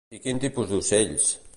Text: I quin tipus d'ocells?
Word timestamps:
I 0.17 0.19
quin 0.23 0.39
tipus 0.45 0.73
d'ocells? 0.73 1.33